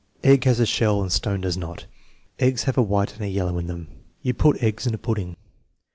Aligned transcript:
"Egg 0.23 0.45
has 0.45 0.59
a 0.59 0.65
shell 0.65 1.03
and 1.03 1.11
stone 1.11 1.41
does 1.41 1.55
not." 1.55 1.85
"Eggs 2.39 2.63
have 2.63 2.75
a 2.75 2.81
white 2.81 3.13
and 3.13 3.21
a 3.21 3.27
yellow 3.29 3.59
in 3.59 3.67
them." 3.67 3.87
"You 4.23 4.33
put 4.33 4.63
eggs 4.63 4.87
in 4.87 4.95
a 4.95 4.97
pudding." 4.97 5.37